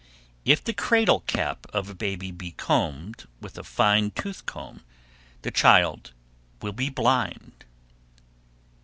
[0.45, 4.81] If the "cradle cap" of a baby be combed with a (fine?) tooth comb,
[5.43, 6.11] the child
[6.59, 7.65] will be blind.